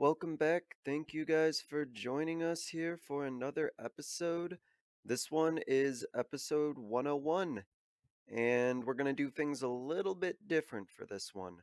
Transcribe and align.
welcome 0.00 0.34
back. 0.34 0.62
Thank 0.82 1.12
you 1.12 1.26
guys 1.26 1.60
for 1.60 1.84
joining 1.84 2.42
us 2.42 2.68
here 2.68 2.96
for 2.96 3.26
another 3.26 3.70
episode. 3.78 4.56
This 5.04 5.30
one 5.30 5.58
is 5.66 6.06
episode 6.16 6.78
101, 6.78 7.64
and 8.34 8.82
we're 8.82 8.94
going 8.94 9.14
to 9.14 9.22
do 9.22 9.28
things 9.28 9.60
a 9.60 9.68
little 9.68 10.14
bit 10.14 10.48
different 10.48 10.88
for 10.88 11.04
this 11.04 11.34
one. 11.34 11.56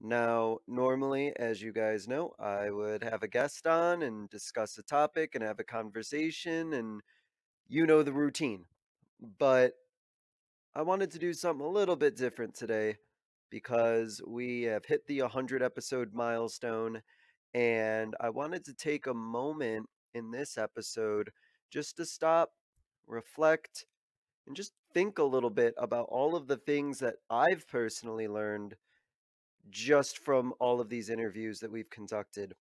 Now, 0.00 0.60
normally, 0.66 1.34
as 1.36 1.60
you 1.60 1.74
guys 1.74 2.08
know, 2.08 2.32
I 2.38 2.70
would 2.70 3.04
have 3.04 3.22
a 3.22 3.28
guest 3.28 3.66
on 3.66 4.02
and 4.02 4.30
discuss 4.30 4.78
a 4.78 4.82
topic 4.82 5.34
and 5.34 5.44
have 5.44 5.60
a 5.60 5.64
conversation, 5.64 6.72
and 6.72 7.02
you 7.68 7.84
know 7.84 8.02
the 8.02 8.14
routine. 8.14 8.64
But 9.38 9.74
I 10.74 10.80
wanted 10.80 11.10
to 11.10 11.18
do 11.18 11.34
something 11.34 11.66
a 11.66 11.68
little 11.68 11.96
bit 11.96 12.16
different 12.16 12.54
today 12.54 12.96
because 13.50 14.22
we 14.26 14.62
have 14.62 14.86
hit 14.86 15.06
the 15.06 15.20
100 15.20 15.62
episode 15.62 16.14
milestone. 16.14 17.02
And 17.54 18.16
I 18.20 18.30
wanted 18.30 18.64
to 18.64 18.74
take 18.74 19.06
a 19.06 19.14
moment 19.14 19.86
in 20.12 20.30
this 20.30 20.58
episode 20.58 21.30
just 21.70 21.96
to 21.96 22.04
stop, 22.04 22.50
reflect, 23.06 23.86
and 24.46 24.56
just 24.56 24.72
think 24.92 25.18
a 25.18 25.24
little 25.24 25.50
bit 25.50 25.74
about 25.78 26.06
all 26.10 26.36
of 26.36 26.46
the 26.46 26.56
things 26.56 26.98
that 26.98 27.16
I've 27.30 27.66
personally 27.68 28.28
learned 28.28 28.76
just 29.70 30.18
from 30.18 30.52
all 30.60 30.80
of 30.80 30.88
these 30.88 31.08
interviews 31.08 31.60
that 31.60 31.70
we've 31.70 31.90
conducted. 31.90 32.54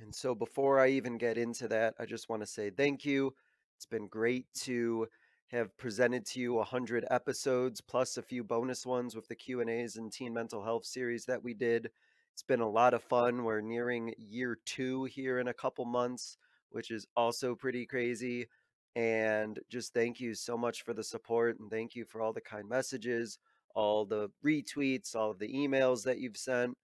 And 0.00 0.14
so 0.14 0.34
before 0.34 0.78
I 0.80 0.88
even 0.88 1.18
get 1.18 1.36
into 1.36 1.68
that, 1.68 1.94
I 1.98 2.06
just 2.06 2.28
want 2.28 2.42
to 2.42 2.46
say 2.46 2.70
thank 2.70 3.04
you. 3.04 3.34
It's 3.76 3.86
been 3.86 4.06
great 4.06 4.46
to 4.60 5.08
have 5.48 5.76
presented 5.76 6.24
to 6.26 6.40
you 6.40 6.54
100 6.54 7.06
episodes 7.10 7.80
plus 7.80 8.16
a 8.16 8.22
few 8.22 8.44
bonus 8.44 8.84
ones 8.84 9.16
with 9.16 9.26
the 9.28 9.34
q&a's 9.34 9.96
and 9.96 10.12
teen 10.12 10.34
mental 10.34 10.62
health 10.62 10.84
series 10.84 11.24
that 11.24 11.42
we 11.42 11.54
did 11.54 11.90
it's 12.38 12.44
been 12.44 12.60
a 12.60 12.70
lot 12.70 12.94
of 12.94 13.02
fun 13.02 13.42
we're 13.42 13.60
nearing 13.60 14.14
year 14.16 14.58
two 14.64 15.02
here 15.06 15.40
in 15.40 15.48
a 15.48 15.52
couple 15.52 15.84
months 15.84 16.36
which 16.70 16.92
is 16.92 17.04
also 17.16 17.52
pretty 17.52 17.84
crazy 17.84 18.46
and 18.94 19.58
just 19.68 19.92
thank 19.92 20.20
you 20.20 20.32
so 20.34 20.56
much 20.56 20.84
for 20.84 20.94
the 20.94 21.02
support 21.02 21.58
and 21.58 21.68
thank 21.68 21.96
you 21.96 22.04
for 22.04 22.20
all 22.20 22.32
the 22.32 22.40
kind 22.40 22.68
messages 22.68 23.40
all 23.74 24.06
the 24.06 24.30
retweets 24.46 25.16
all 25.16 25.32
of 25.32 25.40
the 25.40 25.52
emails 25.52 26.04
that 26.04 26.20
you've 26.20 26.36
sent 26.36 26.78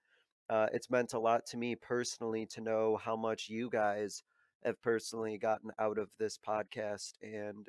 uh, 0.50 0.66
it's 0.72 0.90
meant 0.90 1.12
a 1.12 1.18
lot 1.20 1.46
to 1.46 1.56
me 1.56 1.76
personally 1.76 2.44
to 2.44 2.60
know 2.60 2.98
how 3.00 3.14
much 3.14 3.48
you 3.48 3.70
guys 3.70 4.24
have 4.64 4.82
personally 4.82 5.38
gotten 5.38 5.70
out 5.78 5.98
of 5.98 6.08
this 6.18 6.36
podcast 6.36 7.12
and 7.22 7.68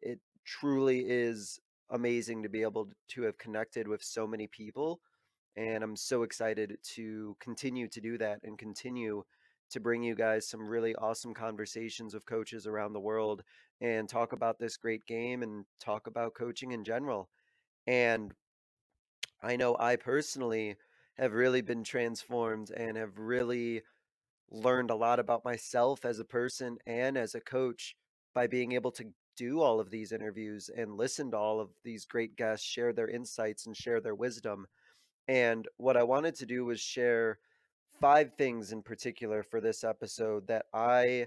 it 0.00 0.18
truly 0.46 1.00
is 1.00 1.60
amazing 1.90 2.42
to 2.42 2.48
be 2.48 2.62
able 2.62 2.88
to 3.08 3.20
have 3.20 3.36
connected 3.36 3.86
with 3.86 4.02
so 4.02 4.26
many 4.26 4.46
people. 4.46 5.00
And 5.58 5.82
I'm 5.82 5.96
so 5.96 6.22
excited 6.22 6.78
to 6.94 7.36
continue 7.40 7.88
to 7.88 8.00
do 8.00 8.16
that 8.18 8.38
and 8.44 8.56
continue 8.56 9.24
to 9.70 9.80
bring 9.80 10.04
you 10.04 10.14
guys 10.14 10.46
some 10.46 10.60
really 10.60 10.94
awesome 10.94 11.34
conversations 11.34 12.14
with 12.14 12.24
coaches 12.24 12.68
around 12.68 12.92
the 12.92 13.00
world 13.00 13.42
and 13.80 14.08
talk 14.08 14.32
about 14.32 14.60
this 14.60 14.76
great 14.76 15.04
game 15.04 15.42
and 15.42 15.64
talk 15.80 16.06
about 16.06 16.34
coaching 16.34 16.70
in 16.70 16.84
general. 16.84 17.28
And 17.88 18.32
I 19.42 19.56
know 19.56 19.76
I 19.80 19.96
personally 19.96 20.76
have 21.18 21.32
really 21.32 21.60
been 21.60 21.82
transformed 21.82 22.70
and 22.70 22.96
have 22.96 23.18
really 23.18 23.82
learned 24.52 24.90
a 24.90 24.96
lot 24.96 25.18
about 25.18 25.44
myself 25.44 26.04
as 26.04 26.20
a 26.20 26.24
person 26.24 26.78
and 26.86 27.18
as 27.18 27.34
a 27.34 27.40
coach 27.40 27.96
by 28.32 28.46
being 28.46 28.72
able 28.72 28.92
to 28.92 29.06
do 29.36 29.60
all 29.60 29.80
of 29.80 29.90
these 29.90 30.12
interviews 30.12 30.70
and 30.76 30.96
listen 30.96 31.32
to 31.32 31.36
all 31.36 31.58
of 31.58 31.70
these 31.82 32.04
great 32.04 32.36
guests 32.36 32.64
share 32.64 32.92
their 32.92 33.08
insights 33.08 33.66
and 33.66 33.76
share 33.76 34.00
their 34.00 34.14
wisdom. 34.14 34.68
And 35.28 35.68
what 35.76 35.96
I 35.96 36.02
wanted 36.02 36.34
to 36.36 36.46
do 36.46 36.64
was 36.64 36.80
share 36.80 37.38
five 38.00 38.32
things 38.34 38.72
in 38.72 38.82
particular 38.82 39.42
for 39.42 39.60
this 39.60 39.84
episode 39.84 40.46
that 40.46 40.66
I 40.72 41.26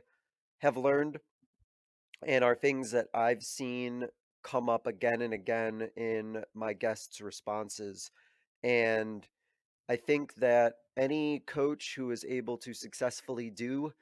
have 0.60 0.78
learned 0.78 1.20
and 2.26 2.44
are 2.44 2.56
things 2.56 2.92
that 2.92 3.08
I've 3.14 3.44
seen 3.44 4.08
come 4.44 4.70
up 4.70 4.88
again 4.88 5.22
and 5.22 5.34
again 5.34 5.90
in 5.96 6.44
my 6.54 6.74
guests' 6.74 7.22
responses. 7.22 8.12
And 8.64 9.28
I 9.88 9.96
think 9.96 10.36
that 10.36 10.76
any 10.98 11.40
coach 11.40 11.96
who 11.96 12.12
is 12.12 12.26
able 12.26 12.58
to 12.60 12.74
successfully 12.74 13.50
do 13.50 13.94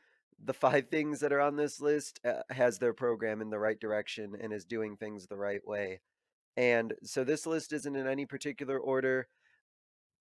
the 0.44 0.54
five 0.54 0.88
things 0.90 1.20
that 1.20 1.34
are 1.34 1.42
on 1.42 1.56
this 1.56 1.81
list 1.81 2.20
uh, 2.26 2.42
has 2.50 2.80
their 2.80 2.94
program 2.94 3.42
in 3.42 3.50
the 3.50 3.60
right 3.60 3.80
direction 3.80 4.36
and 4.40 4.54
is 4.54 4.64
doing 4.64 4.96
things 4.96 5.28
the 5.28 5.38
right 5.38 5.66
way. 5.68 6.00
And 6.56 6.94
so 7.04 7.24
this 7.24 7.46
list 7.46 7.74
isn't 7.74 7.96
in 7.96 8.08
any 8.08 8.26
particular 8.26 8.78
order. 8.78 9.28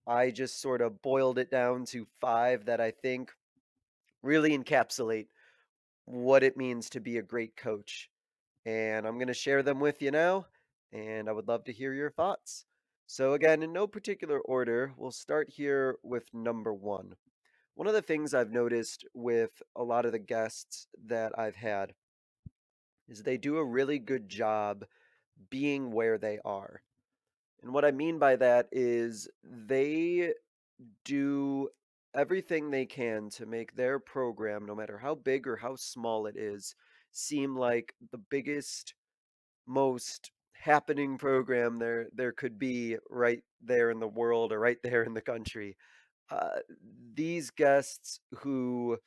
I 0.09 0.31
just 0.31 0.59
sort 0.59 0.81
of 0.81 1.03
boiled 1.03 1.37
it 1.37 1.51
down 1.51 1.85
to 1.85 2.07
five 2.19 2.65
that 2.65 2.81
I 2.81 2.89
think 2.89 3.31
really 4.23 4.57
encapsulate 4.57 5.27
what 6.05 6.41
it 6.41 6.57
means 6.57 6.89
to 6.89 6.99
be 6.99 7.19
a 7.19 7.21
great 7.21 7.55
coach. 7.55 8.09
And 8.65 9.05
I'm 9.05 9.19
going 9.19 9.27
to 9.27 9.35
share 9.35 9.61
them 9.61 9.79
with 9.79 10.01
you 10.01 10.09
now, 10.09 10.47
and 10.91 11.29
I 11.29 11.31
would 11.31 11.47
love 11.47 11.63
to 11.65 11.71
hear 11.71 11.93
your 11.93 12.09
thoughts. 12.09 12.65
So, 13.05 13.33
again, 13.33 13.61
in 13.61 13.71
no 13.71 13.85
particular 13.85 14.39
order, 14.39 14.93
we'll 14.97 15.11
start 15.11 15.47
here 15.47 15.97
with 16.01 16.33
number 16.33 16.73
one. 16.73 17.13
One 17.75 17.87
of 17.87 17.93
the 17.93 18.01
things 18.01 18.33
I've 18.33 18.51
noticed 18.51 19.05
with 19.13 19.61
a 19.75 19.83
lot 19.83 20.07
of 20.07 20.11
the 20.11 20.17
guests 20.17 20.87
that 21.05 21.37
I've 21.37 21.55
had 21.55 21.93
is 23.07 23.21
they 23.21 23.37
do 23.37 23.57
a 23.57 23.63
really 23.63 23.99
good 23.99 24.27
job 24.27 24.85
being 25.51 25.91
where 25.91 26.17
they 26.17 26.39
are. 26.43 26.81
And 27.63 27.73
what 27.73 27.85
I 27.85 27.91
mean 27.91 28.19
by 28.19 28.35
that 28.37 28.67
is 28.71 29.27
they 29.43 30.33
do 31.03 31.69
everything 32.15 32.69
they 32.71 32.85
can 32.85 33.29
to 33.29 33.45
make 33.45 33.75
their 33.75 33.99
program, 33.99 34.65
no 34.65 34.75
matter 34.75 34.97
how 34.97 35.15
big 35.15 35.47
or 35.47 35.57
how 35.57 35.75
small 35.75 36.25
it 36.25 36.37
is, 36.37 36.75
seem 37.11 37.55
like 37.55 37.93
the 38.11 38.17
biggest, 38.17 38.93
most 39.67 40.31
happening 40.53 41.17
program 41.17 41.79
there 41.79 42.07
there 42.13 42.33
could 42.33 42.59
be 42.59 42.97
right 43.09 43.43
there 43.61 43.91
in 43.91 43.99
the 43.99 44.07
world 44.07 44.51
or 44.51 44.59
right 44.59 44.79
there 44.83 45.03
in 45.03 45.13
the 45.13 45.21
country. 45.21 45.77
Uh, 46.29 46.59
these 47.13 47.49
guests 47.49 48.19
who 48.39 48.97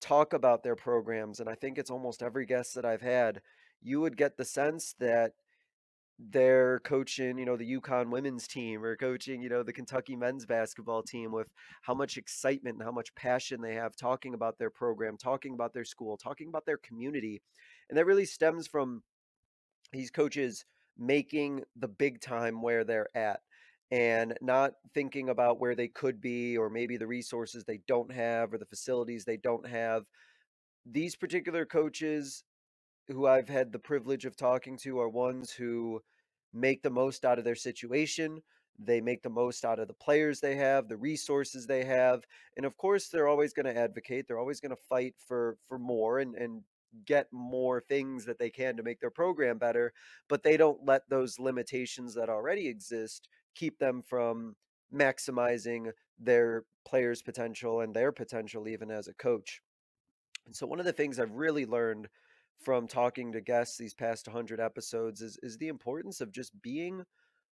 talk 0.00 0.32
about 0.32 0.62
their 0.62 0.76
programs, 0.76 1.40
and 1.40 1.48
I 1.48 1.54
think 1.54 1.78
it's 1.78 1.90
almost 1.90 2.22
every 2.22 2.46
guest 2.46 2.74
that 2.74 2.84
I've 2.84 3.02
had, 3.02 3.40
you 3.82 4.00
would 4.00 4.16
get 4.16 4.36
the 4.36 4.44
sense 4.44 4.94
that 5.00 5.32
they're 6.18 6.80
coaching, 6.80 7.38
you 7.38 7.44
know, 7.44 7.56
the 7.56 7.78
UConn 7.78 8.10
women's 8.10 8.48
team 8.48 8.84
or 8.84 8.96
coaching, 8.96 9.40
you 9.40 9.48
know, 9.48 9.62
the 9.62 9.72
Kentucky 9.72 10.16
men's 10.16 10.46
basketball 10.46 11.02
team 11.02 11.30
with 11.30 11.48
how 11.82 11.94
much 11.94 12.16
excitement 12.16 12.76
and 12.76 12.82
how 12.82 12.90
much 12.90 13.14
passion 13.14 13.60
they 13.60 13.74
have 13.74 13.94
talking 13.94 14.34
about 14.34 14.58
their 14.58 14.70
program, 14.70 15.16
talking 15.16 15.54
about 15.54 15.72
their 15.72 15.84
school, 15.84 16.16
talking 16.16 16.48
about 16.48 16.66
their 16.66 16.78
community. 16.78 17.40
And 17.88 17.96
that 17.96 18.06
really 18.06 18.24
stems 18.24 18.66
from 18.66 19.02
these 19.92 20.10
coaches 20.10 20.64
making 20.98 21.62
the 21.76 21.88
big 21.88 22.20
time 22.20 22.62
where 22.62 22.82
they're 22.82 23.16
at 23.16 23.40
and 23.92 24.36
not 24.42 24.72
thinking 24.92 25.28
about 25.28 25.60
where 25.60 25.76
they 25.76 25.88
could 25.88 26.20
be 26.20 26.58
or 26.58 26.68
maybe 26.68 26.96
the 26.96 27.06
resources 27.06 27.64
they 27.64 27.80
don't 27.86 28.12
have 28.12 28.52
or 28.52 28.58
the 28.58 28.66
facilities 28.66 29.24
they 29.24 29.36
don't 29.36 29.66
have. 29.66 30.02
These 30.84 31.14
particular 31.14 31.64
coaches 31.64 32.42
who 33.08 33.26
I've 33.26 33.48
had 33.48 33.72
the 33.72 33.78
privilege 33.78 34.24
of 34.24 34.36
talking 34.36 34.76
to 34.78 35.00
are 35.00 35.08
ones 35.08 35.50
who 35.50 36.00
make 36.52 36.82
the 36.82 36.90
most 36.90 37.24
out 37.24 37.38
of 37.38 37.44
their 37.44 37.54
situation. 37.54 38.42
They 38.78 39.00
make 39.00 39.22
the 39.22 39.30
most 39.30 39.64
out 39.64 39.80
of 39.80 39.88
the 39.88 39.94
players 39.94 40.40
they 40.40 40.54
have, 40.56 40.88
the 40.88 40.96
resources 40.96 41.66
they 41.66 41.84
have, 41.84 42.24
and 42.56 42.64
of 42.64 42.76
course 42.76 43.08
they're 43.08 43.26
always 43.26 43.52
going 43.52 43.66
to 43.66 43.76
advocate. 43.76 44.28
They're 44.28 44.38
always 44.38 44.60
going 44.60 44.70
to 44.70 44.82
fight 44.88 45.14
for 45.26 45.58
for 45.68 45.78
more 45.78 46.20
and 46.20 46.34
and 46.36 46.62
get 47.04 47.26
more 47.32 47.80
things 47.80 48.24
that 48.24 48.38
they 48.38 48.50
can 48.50 48.76
to 48.76 48.82
make 48.82 49.00
their 49.00 49.10
program 49.10 49.58
better, 49.58 49.92
but 50.28 50.42
they 50.42 50.56
don't 50.56 50.86
let 50.86 51.02
those 51.08 51.38
limitations 51.38 52.14
that 52.14 52.28
already 52.30 52.66
exist 52.66 53.28
keep 53.54 53.78
them 53.78 54.02
from 54.02 54.56
maximizing 54.94 55.90
their 56.18 56.64
players' 56.86 57.22
potential 57.22 57.80
and 57.80 57.94
their 57.94 58.12
potential 58.12 58.68
even 58.68 58.90
as 58.90 59.08
a 59.08 59.14
coach. 59.14 59.60
And 60.46 60.56
so 60.56 60.66
one 60.66 60.78
of 60.78 60.86
the 60.86 60.92
things 60.92 61.18
I've 61.18 61.32
really 61.32 61.66
learned 61.66 62.08
from 62.60 62.86
talking 62.88 63.32
to 63.32 63.40
guests 63.40 63.78
these 63.78 63.94
past 63.94 64.26
100 64.26 64.60
episodes 64.60 65.22
is 65.22 65.38
is 65.42 65.56
the 65.58 65.68
importance 65.68 66.20
of 66.20 66.32
just 66.32 66.60
being 66.62 67.04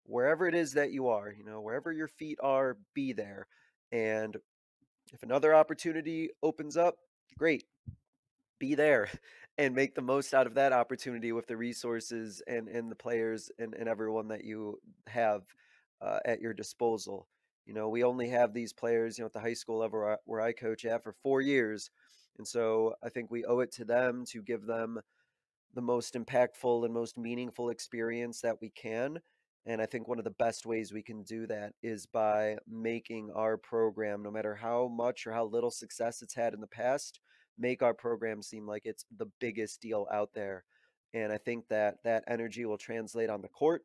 wherever 0.04 0.46
it 0.48 0.54
is 0.54 0.72
that 0.74 0.92
you 0.92 1.08
are, 1.08 1.32
you 1.32 1.44
know, 1.44 1.60
wherever 1.60 1.92
your 1.92 2.08
feet 2.08 2.38
are, 2.42 2.76
be 2.94 3.12
there. 3.12 3.46
And 3.92 4.36
if 5.12 5.22
another 5.22 5.54
opportunity 5.54 6.30
opens 6.42 6.76
up, 6.76 6.96
great. 7.38 7.64
be 8.58 8.74
there 8.74 9.08
and 9.58 9.74
make 9.74 9.94
the 9.94 10.02
most 10.02 10.34
out 10.34 10.46
of 10.46 10.54
that 10.54 10.72
opportunity 10.72 11.32
with 11.32 11.46
the 11.46 11.56
resources 11.56 12.42
and, 12.46 12.68
and 12.68 12.90
the 12.90 12.96
players 12.96 13.50
and, 13.58 13.74
and 13.74 13.88
everyone 13.88 14.28
that 14.28 14.44
you 14.44 14.78
have 15.06 15.42
uh, 16.00 16.18
at 16.24 16.40
your 16.40 16.54
disposal. 16.54 17.28
You 17.66 17.74
know, 17.74 17.88
we 17.88 18.02
only 18.02 18.28
have 18.28 18.52
these 18.54 18.72
players, 18.72 19.18
you 19.18 19.22
know, 19.22 19.26
at 19.26 19.32
the 19.32 19.40
high 19.40 19.54
school 19.54 19.78
level 19.78 20.00
where 20.00 20.12
I, 20.12 20.16
where 20.24 20.40
I 20.40 20.52
coach 20.52 20.84
at 20.84 21.02
for 21.02 21.12
four 21.22 21.40
years. 21.40 21.90
And 22.38 22.46
so 22.46 22.94
I 23.02 23.08
think 23.08 23.30
we 23.30 23.44
owe 23.44 23.60
it 23.60 23.72
to 23.72 23.84
them 23.84 24.24
to 24.30 24.42
give 24.42 24.66
them 24.66 25.00
the 25.74 25.82
most 25.82 26.14
impactful 26.14 26.84
and 26.84 26.92
most 26.92 27.16
meaningful 27.16 27.70
experience 27.70 28.40
that 28.40 28.60
we 28.60 28.70
can. 28.70 29.20
And 29.64 29.80
I 29.80 29.86
think 29.86 30.08
one 30.08 30.18
of 30.18 30.24
the 30.24 30.30
best 30.30 30.66
ways 30.66 30.92
we 30.92 31.02
can 31.02 31.22
do 31.22 31.46
that 31.46 31.72
is 31.82 32.04
by 32.06 32.56
making 32.68 33.30
our 33.34 33.56
program, 33.56 34.22
no 34.22 34.30
matter 34.30 34.54
how 34.54 34.88
much 34.88 35.26
or 35.26 35.32
how 35.32 35.44
little 35.44 35.70
success 35.70 36.20
it's 36.20 36.34
had 36.34 36.52
in 36.52 36.60
the 36.60 36.66
past, 36.66 37.20
make 37.58 37.82
our 37.82 37.94
program 37.94 38.42
seem 38.42 38.66
like 38.66 38.82
it's 38.84 39.04
the 39.18 39.30
biggest 39.40 39.80
deal 39.80 40.06
out 40.10 40.30
there. 40.34 40.64
And 41.14 41.32
I 41.32 41.38
think 41.38 41.68
that 41.68 42.02
that 42.02 42.24
energy 42.26 42.64
will 42.64 42.78
translate 42.78 43.30
on 43.30 43.40
the 43.40 43.48
court. 43.48 43.84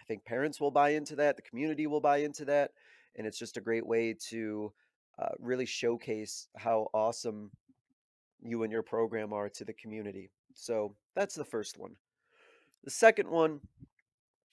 I 0.00 0.04
think 0.04 0.24
parents 0.24 0.60
will 0.60 0.70
buy 0.70 0.90
into 0.90 1.14
that, 1.16 1.36
the 1.36 1.42
community 1.42 1.86
will 1.86 2.00
buy 2.00 2.18
into 2.18 2.44
that. 2.46 2.70
And 3.16 3.26
it's 3.26 3.38
just 3.38 3.56
a 3.56 3.60
great 3.60 3.86
way 3.86 4.14
to 4.30 4.72
uh, 5.20 5.28
really 5.38 5.66
showcase 5.66 6.48
how 6.56 6.88
awesome 6.94 7.50
you 8.42 8.62
and 8.62 8.72
your 8.72 8.82
program 8.82 9.32
are 9.32 9.48
to 9.50 9.64
the 9.64 9.72
community. 9.72 10.30
So 10.54 10.94
that's 11.14 11.34
the 11.34 11.44
first 11.44 11.78
one. 11.78 11.96
The 12.84 12.90
second 12.90 13.28
one 13.28 13.60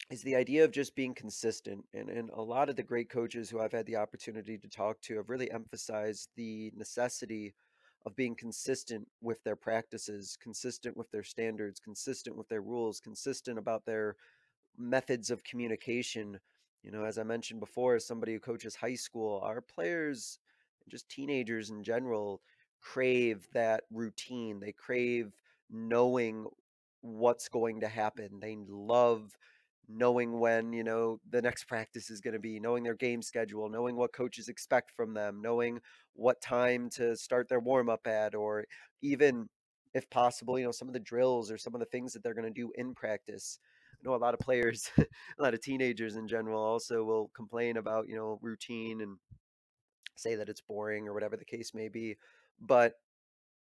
is 0.09 0.21
the 0.21 0.35
idea 0.35 0.63
of 0.63 0.71
just 0.71 0.95
being 0.95 1.13
consistent. 1.13 1.85
And, 1.93 2.09
and 2.09 2.29
a 2.31 2.41
lot 2.41 2.69
of 2.69 2.75
the 2.75 2.83
great 2.83 3.09
coaches 3.09 3.49
who 3.49 3.59
I've 3.59 3.71
had 3.71 3.85
the 3.85 3.95
opportunity 3.95 4.57
to 4.57 4.67
talk 4.67 5.01
to 5.01 5.15
have 5.17 5.29
really 5.29 5.51
emphasized 5.51 6.29
the 6.35 6.71
necessity 6.75 7.53
of 8.05 8.15
being 8.15 8.35
consistent 8.35 9.07
with 9.21 9.43
their 9.43 9.55
practices, 9.55 10.37
consistent 10.41 10.95
with 10.95 11.09
their 11.11 11.23
standards, 11.23 11.79
consistent 11.79 12.37
with 12.37 12.47
their 12.47 12.61
rules, 12.61 12.99
consistent 12.99 13.57
about 13.57 13.85
their 13.85 14.15
methods 14.77 15.29
of 15.29 15.43
communication. 15.43 16.39
You 16.83 16.91
know, 16.91 17.03
as 17.03 17.17
I 17.17 17.23
mentioned 17.23 17.59
before, 17.59 17.95
as 17.95 18.05
somebody 18.05 18.33
who 18.33 18.39
coaches 18.39 18.75
high 18.75 18.95
school, 18.95 19.41
our 19.43 19.59
players, 19.59 20.39
just 20.89 21.09
teenagers 21.09 21.69
in 21.69 21.83
general, 21.83 22.41
crave 22.81 23.47
that 23.53 23.83
routine. 23.91 24.59
They 24.59 24.71
crave 24.71 25.31
knowing 25.69 26.45
what's 27.01 27.49
going 27.49 27.81
to 27.81 27.87
happen. 27.87 28.39
They 28.41 28.57
love 28.67 29.37
knowing 29.89 30.39
when, 30.39 30.73
you 30.73 30.83
know, 30.83 31.19
the 31.29 31.41
next 31.41 31.65
practice 31.65 32.09
is 32.09 32.19
going 32.19 32.33
to 32.33 32.39
be, 32.39 32.59
knowing 32.59 32.83
their 32.83 32.95
game 32.95 33.21
schedule, 33.21 33.69
knowing 33.69 33.95
what 33.95 34.11
coaches 34.11 34.49
expect 34.49 34.91
from 34.91 35.13
them, 35.13 35.41
knowing 35.41 35.79
what 36.13 36.41
time 36.41 36.89
to 36.89 37.15
start 37.15 37.47
their 37.47 37.59
warm 37.59 37.89
up 37.89 38.05
at, 38.05 38.35
or 38.35 38.65
even 39.01 39.47
if 39.93 40.09
possible, 40.09 40.59
you 40.59 40.65
know, 40.65 40.71
some 40.71 40.89
of 40.89 40.93
the 40.93 40.99
drills 40.99 41.49
or 41.49 41.57
some 41.57 41.73
of 41.73 41.79
the 41.79 41.85
things 41.85 42.11
that 42.13 42.21
they're 42.21 42.33
going 42.33 42.51
to 42.51 42.61
do 42.61 42.71
in 42.75 42.93
practice. 42.93 43.59
I 43.93 44.07
know 44.07 44.15
a 44.15 44.17
lot 44.17 44.33
of 44.33 44.39
players, 44.41 44.91
a 44.97 45.41
lot 45.41 45.53
of 45.53 45.61
teenagers 45.61 46.17
in 46.17 46.27
general 46.27 46.61
also 46.61 47.03
will 47.03 47.31
complain 47.35 47.77
about, 47.77 48.09
you 48.09 48.15
know, 48.15 48.39
routine 48.41 49.01
and 49.01 49.17
say 50.19 50.35
that 50.35 50.49
it's 50.49 50.61
boring 50.61 51.07
or 51.07 51.13
whatever 51.13 51.37
the 51.37 51.45
case 51.45 51.73
may 51.73 51.87
be. 51.87 52.17
But 52.59 52.95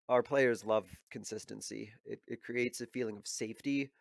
our 0.10 0.24
players 0.24 0.66
love 0.66 0.88
consistency. 1.10 1.92
It, 2.06 2.22
it 2.28 2.44
creates 2.44 2.82
a 2.82 2.88
feeling 2.88 3.18
of 3.18 3.28
safety 3.28 3.92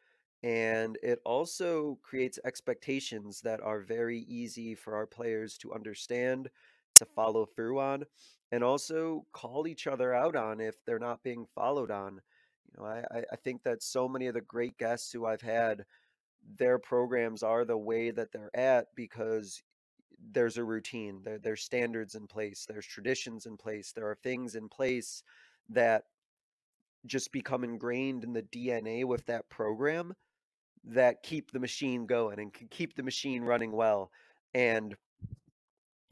and 0.42 0.98
it 1.02 1.20
also 1.24 1.98
creates 2.02 2.38
expectations 2.44 3.40
that 3.42 3.60
are 3.60 3.80
very 3.80 4.20
easy 4.20 4.74
for 4.74 4.96
our 4.96 5.06
players 5.06 5.58
to 5.58 5.74
understand, 5.74 6.48
to 6.96 7.04
follow 7.04 7.44
through 7.44 7.78
on, 7.78 8.04
and 8.50 8.64
also 8.64 9.26
call 9.32 9.66
each 9.66 9.86
other 9.86 10.14
out 10.14 10.36
on 10.36 10.60
if 10.60 10.82
they're 10.84 10.98
not 10.98 11.22
being 11.22 11.46
followed 11.54 11.90
on. 11.90 12.20
You 12.66 12.82
know, 12.82 12.86
I, 12.86 13.22
I 13.30 13.36
think 13.36 13.62
that 13.64 13.82
so 13.82 14.08
many 14.08 14.28
of 14.28 14.34
the 14.34 14.40
great 14.40 14.78
guests 14.78 15.12
who 15.12 15.26
I've 15.26 15.42
had, 15.42 15.84
their 16.56 16.78
programs 16.78 17.42
are 17.42 17.66
the 17.66 17.76
way 17.76 18.10
that 18.10 18.32
they're 18.32 18.56
at 18.56 18.86
because 18.96 19.62
there's 20.32 20.56
a 20.56 20.64
routine, 20.64 21.20
there, 21.24 21.38
there's 21.38 21.62
standards 21.62 22.14
in 22.14 22.26
place, 22.26 22.66
there's 22.68 22.86
traditions 22.86 23.46
in 23.46 23.56
place, 23.56 23.92
there 23.92 24.08
are 24.08 24.18
things 24.22 24.54
in 24.54 24.68
place 24.68 25.22
that 25.68 26.04
just 27.06 27.32
become 27.32 27.64
ingrained 27.64 28.24
in 28.24 28.32
the 28.32 28.42
DNA 28.42 29.04
with 29.04 29.24
that 29.26 29.48
program 29.48 30.14
that 30.84 31.22
keep 31.22 31.50
the 31.50 31.58
machine 31.58 32.06
going 32.06 32.38
and 32.38 32.52
can 32.52 32.68
keep 32.68 32.94
the 32.94 33.02
machine 33.02 33.42
running 33.42 33.72
well. 33.72 34.10
And 34.54 34.94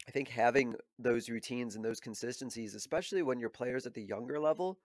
I 0.06 0.11
think 0.11 0.28
having 0.28 0.75
those 0.99 1.28
routines 1.28 1.76
and 1.76 1.84
those 1.84 2.00
consistencies, 2.00 2.75
especially 2.75 3.22
when 3.22 3.38
your 3.38 3.50
players 3.50 3.87
at 3.87 3.94
the 3.94 4.02
younger 4.02 4.40
level 4.40 4.78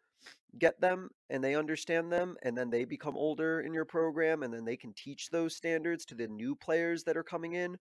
get 0.58 0.80
them 0.80 1.10
and 1.30 1.44
they 1.44 1.56
understand 1.56 2.12
them, 2.12 2.36
and 2.44 2.58
then 2.58 2.70
they 2.70 2.86
become 2.86 3.16
older 3.16 3.62
in 3.62 3.74
your 3.74 3.86
program, 3.86 4.44
and 4.44 4.54
then 4.54 4.66
they 4.66 4.78
can 4.78 4.94
teach 4.94 5.30
those 5.30 5.56
standards 5.56 6.06
to 6.06 6.16
the 6.16 6.28
new 6.28 6.56
players 6.56 7.04
that 7.04 7.18
are 7.18 7.24
coming 7.24 7.54
in, 7.54 7.78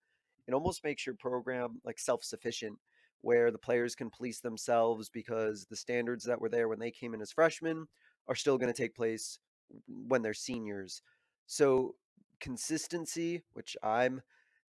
it 0.47 0.55
almost 0.55 0.85
makes 0.85 1.07
your 1.07 1.15
program 1.15 1.81
like 1.85 1.99
self 1.99 2.25
sufficient, 2.25 2.79
where 3.21 3.51
the 3.51 3.59
players 3.59 3.95
can 3.95 4.11
police 4.11 4.41
themselves 4.41 5.09
because 5.09 5.67
the 5.71 5.77
standards 5.77 6.25
that 6.25 6.41
were 6.41 6.49
there 6.49 6.69
when 6.69 6.79
they 6.79 6.91
came 6.91 7.15
in 7.15 7.21
as 7.21 7.33
freshmen 7.33 7.87
are 8.29 8.35
still 8.35 8.59
going 8.59 8.73
to 8.73 8.83
take 8.83 8.95
place 8.95 9.39
when 9.87 10.23
they're 10.23 10.35
seniors. 10.35 11.03
So 11.47 11.95
consistency, 12.41 13.43
which 13.53 13.77
I'm 13.83 14.23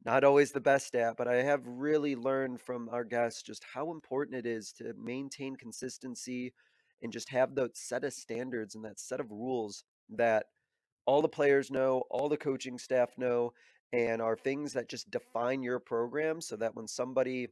not 0.05 0.23
always 0.23 0.51
the 0.51 0.61
best 0.61 0.95
at, 0.95 1.17
but 1.17 1.27
I 1.27 1.35
have 1.43 1.61
really 1.65 2.15
learned 2.15 2.61
from 2.61 2.89
our 2.89 3.03
guests 3.03 3.41
just 3.41 3.63
how 3.73 3.91
important 3.91 4.37
it 4.37 4.45
is 4.45 4.71
to 4.73 4.93
maintain 5.01 5.55
consistency 5.55 6.53
and 7.01 7.11
just 7.11 7.29
have 7.29 7.55
that 7.55 7.77
set 7.77 8.03
of 8.03 8.13
standards 8.13 8.75
and 8.75 8.83
that 8.85 8.99
set 8.99 9.19
of 9.19 9.31
rules 9.31 9.83
that 10.09 10.47
all 11.05 11.21
the 11.21 11.29
players 11.29 11.71
know, 11.71 12.03
all 12.09 12.29
the 12.29 12.37
coaching 12.37 12.77
staff 12.77 13.11
know, 13.17 13.53
and 13.93 14.21
are 14.23 14.35
things 14.35 14.73
that 14.73 14.89
just 14.89 15.11
define 15.11 15.61
your 15.61 15.79
program 15.79 16.41
so 16.41 16.55
that 16.55 16.75
when 16.75 16.87
somebody 16.87 17.47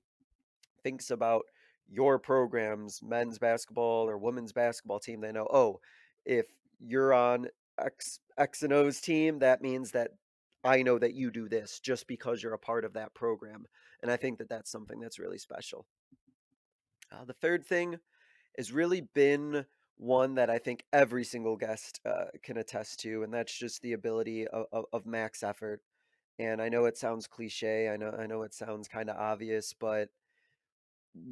thinks 0.83 1.11
about 1.11 1.43
your 1.87 2.17
programs, 2.17 3.01
men's 3.03 3.37
basketball 3.37 4.09
or 4.09 4.17
women's 4.17 4.51
basketball 4.51 4.99
team, 4.99 5.21
they 5.21 5.31
know, 5.31 5.47
oh, 5.53 5.79
if 6.25 6.47
you're 6.79 7.13
on 7.13 7.47
X 7.79 8.19
X 8.37 8.63
and 8.63 8.73
O's 8.73 8.99
team, 8.99 9.39
that 9.39 9.61
means 9.61 9.91
that 9.91 10.11
I 10.63 10.81
know 10.81 10.97
that 10.97 11.13
you 11.13 11.29
do 11.29 11.47
this 11.47 11.79
just 11.79 12.07
because 12.07 12.41
you're 12.41 12.53
a 12.53 12.59
part 12.59 12.85
of 12.85 12.93
that 12.93 13.13
program. 13.13 13.65
And 14.01 14.11
I 14.11 14.17
think 14.17 14.39
that 14.39 14.49
that's 14.49 14.71
something 14.71 14.99
that's 14.99 15.19
really 15.19 15.37
special. 15.37 15.85
Uh, 17.11 17.23
the 17.25 17.33
third 17.33 17.65
thing 17.65 17.99
has 18.57 18.71
really 18.71 19.01
been 19.01 19.65
one 19.97 20.35
that 20.35 20.49
I 20.49 20.57
think 20.57 20.85
every 20.91 21.23
single 21.23 21.55
guest 21.55 21.99
uh, 22.03 22.25
can 22.41 22.57
attest 22.57 22.99
to, 23.01 23.21
and 23.21 23.31
that's 23.31 23.55
just 23.55 23.83
the 23.83 23.93
ability 23.93 24.47
of, 24.47 24.65
of, 24.71 24.85
of 24.91 25.05
max 25.05 25.43
effort. 25.43 25.81
And 26.41 26.59
I 26.59 26.69
know 26.69 26.85
it 26.85 26.97
sounds 26.97 27.27
cliche. 27.27 27.87
I 27.87 27.97
know 27.97 28.15
I 28.17 28.25
know 28.25 28.41
it 28.41 28.55
sounds 28.55 28.87
kind 28.87 29.11
of 29.11 29.15
obvious, 29.15 29.75
but 29.79 30.09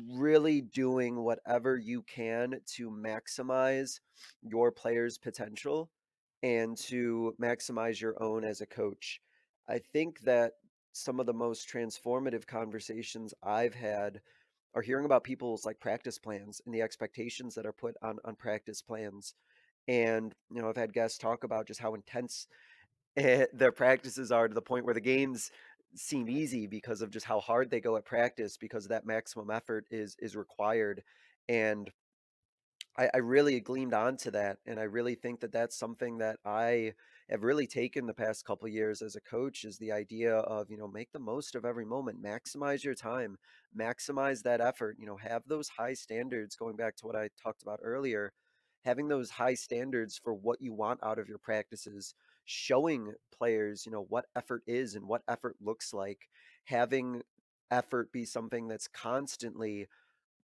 really 0.08 0.62
doing 0.62 1.24
whatever 1.24 1.78
you 1.78 2.04
can 2.04 2.60
to 2.76 2.92
maximize 2.92 4.02
your 4.44 4.72
player's 4.72 5.18
potential 5.18 5.90
and 6.44 6.78
to 6.78 7.34
maximize 7.42 8.00
your 8.00 8.22
own 8.22 8.44
as 8.44 8.62
a 8.62 8.68
coach. 8.68 9.20
I 9.68 9.80
think 9.80 10.20
that 10.22 10.54
some 10.94 11.20
of 11.20 11.26
the 11.26 11.34
most 11.34 11.68
transformative 11.68 12.46
conversations 12.46 13.34
I've 13.42 13.74
had 13.74 14.22
are 14.76 14.84
hearing 14.84 15.06
about 15.06 15.24
people's 15.24 15.66
like 15.66 15.80
practice 15.80 16.20
plans 16.20 16.62
and 16.66 16.76
the 16.76 16.84
expectations 16.84 17.56
that 17.56 17.66
are 17.66 17.74
put 17.74 17.96
on 18.04 18.20
on 18.26 18.36
practice 18.36 18.84
plans. 18.84 19.34
And 19.88 20.36
you 20.54 20.62
know, 20.62 20.70
I've 20.70 20.78
had 20.78 20.94
guests 20.94 21.18
talk 21.18 21.44
about 21.44 21.66
just 21.66 21.80
how 21.80 21.96
intense 21.96 22.48
eh, 23.20 23.46
their 23.54 23.72
practices 23.72 24.32
are 24.32 24.48
to 24.48 24.54
the 24.54 24.62
point 24.62 24.86
where 24.86 24.94
the 24.94 25.02
games 25.02 25.52
seem 25.96 26.30
easy 26.30 26.68
because 26.68 27.02
of 27.02 27.12
just 27.12 27.26
how 27.26 27.40
hard 27.40 27.70
they 27.72 27.82
go 27.82 27.98
at 27.98 28.06
practice 28.06 28.58
because 28.58 28.88
that 28.88 29.06
maximum 29.06 29.50
effort 29.52 29.86
is 29.92 30.16
is 30.20 30.36
required 30.36 31.04
and 31.50 31.92
I, 32.98 33.10
I 33.14 33.18
really 33.18 33.60
gleamed 33.60 33.94
onto 33.94 34.32
that, 34.32 34.58
and 34.66 34.80
I 34.80 34.84
really 34.84 35.16
think 35.16 35.40
that 35.42 35.52
that's 35.52 35.78
something 35.78 36.18
that 36.18 36.38
I 36.46 36.94
have 37.30 37.44
really 37.44 37.68
taken 37.68 38.08
the 38.08 38.14
past 38.14 38.46
couple 38.46 38.68
years 38.68 39.02
as 39.02 39.16
a 39.16 39.22
coach 39.22 39.64
is 39.64 39.78
the 39.78 39.92
idea 39.92 40.36
of 40.36 40.70
you 40.72 40.78
know 40.78 40.88
make 40.88 41.12
the 41.12 41.20
most 41.20 41.56
of 41.56 41.66
every 41.66 41.86
moment, 41.86 42.22
maximize 42.22 42.84
your 42.84 42.96
time, 42.96 43.38
maximize 43.78 44.42
that 44.44 44.62
effort. 44.62 44.98
You 45.00 45.06
know, 45.06 45.18
have 45.18 45.44
those 45.48 45.70
high 45.70 45.94
standards. 45.94 46.56
Going 46.56 46.76
back 46.76 46.96
to 46.98 47.06
what 47.08 47.16
I 47.16 47.30
talked 47.42 47.62
about 47.62 47.80
earlier, 47.84 48.34
having 48.86 49.08
those 49.08 49.30
high 49.30 49.54
standards 49.54 50.18
for 50.22 50.34
what 50.34 50.62
you 50.62 50.74
want 50.74 51.00
out 51.04 51.20
of 51.20 51.30
your 51.30 51.38
practices, 51.40 52.16
showing 52.50 53.14
players 53.38 53.86
you 53.86 53.92
know 53.92 54.06
what 54.10 54.26
effort 54.36 54.64
is 54.66 54.96
and 54.96 55.08
what 55.08 55.22
effort 55.28 55.56
looks 55.62 55.94
like, 55.94 56.28
having 56.66 57.22
effort 57.72 58.12
be 58.12 58.26
something 58.26 58.68
that's 58.68 58.88
constantly 58.88 59.88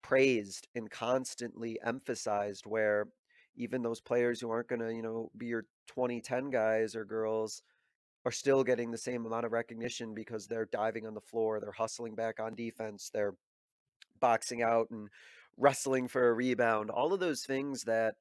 praised 0.02 0.66
and 0.74 0.90
constantly 0.90 1.78
emphasized 1.84 2.66
where 2.66 3.06
even 3.54 3.82
those 3.82 4.00
players 4.00 4.40
who 4.40 4.50
aren't 4.50 4.66
going 4.68 4.80
to, 4.80 4.92
you 4.92 5.02
know, 5.02 5.30
be 5.36 5.46
your 5.46 5.62
2010 5.86 6.50
guys 6.50 6.96
or 6.96 7.04
girls 7.04 7.62
are 8.24 8.32
still 8.32 8.64
getting 8.64 8.90
the 8.90 8.98
same 8.98 9.24
amount 9.26 9.46
of 9.46 9.52
recognition 9.52 10.14
because 10.14 10.46
they're 10.46 10.68
diving 10.72 11.06
on 11.06 11.14
the 11.14 11.20
floor, 11.20 11.60
they're 11.60 11.70
hustling 11.70 12.14
back 12.14 12.40
on 12.40 12.54
defense, 12.54 13.10
they're 13.12 13.34
boxing 14.20 14.62
out 14.62 14.90
and 14.90 15.08
wrestling 15.56 16.08
for 16.08 16.28
a 16.28 16.32
rebound. 16.32 16.90
All 16.90 17.12
of 17.12 17.20
those 17.20 17.42
things 17.42 17.84
that 17.84 18.16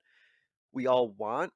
we 0.73 0.85
all 0.85 1.09
want 1.17 1.51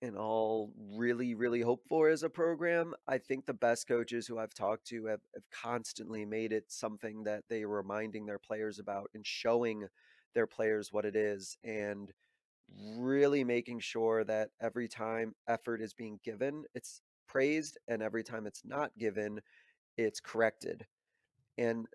and 0.00 0.16
all 0.16 0.72
really, 0.94 1.34
really 1.34 1.60
hope 1.60 1.82
for 1.88 2.08
as 2.08 2.22
a 2.22 2.30
program. 2.30 2.94
I 3.06 3.18
think 3.18 3.46
the 3.46 3.54
best 3.54 3.88
coaches 3.88 4.26
who 4.26 4.38
I've 4.38 4.54
talked 4.54 4.86
to 4.88 5.06
have, 5.06 5.20
have 5.34 5.50
constantly 5.50 6.24
made 6.24 6.52
it 6.52 6.64
something 6.68 7.24
that 7.24 7.44
they 7.48 7.62
are 7.62 7.68
reminding 7.68 8.26
their 8.26 8.38
players 8.38 8.78
about 8.78 9.10
and 9.14 9.26
showing 9.26 9.86
their 10.34 10.46
players 10.46 10.92
what 10.92 11.04
it 11.04 11.16
is 11.16 11.56
and 11.64 12.12
really 12.96 13.44
making 13.44 13.80
sure 13.80 14.24
that 14.24 14.50
every 14.60 14.88
time 14.88 15.34
effort 15.48 15.80
is 15.80 15.94
being 15.94 16.20
given, 16.22 16.64
it's 16.74 17.00
praised, 17.26 17.78
and 17.88 18.02
every 18.02 18.22
time 18.22 18.46
it's 18.46 18.62
not 18.64 18.96
given, 18.98 19.40
it's 19.96 20.20
corrected. 20.20 20.86
And 21.56 21.86